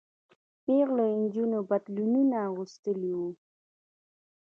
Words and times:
پيغلو 0.63 1.05
نجونو 1.21 1.59
پتلونونه 1.69 2.37
اغوستي 2.47 2.93
وو. 3.19 3.27